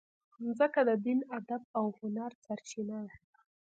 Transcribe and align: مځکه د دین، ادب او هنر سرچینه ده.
مځکه 0.43 0.79
د 0.89 0.91
دین، 1.05 1.19
ادب 1.37 1.61
او 1.77 1.85
هنر 1.99 2.31
سرچینه 2.43 2.97
ده. 3.07 3.15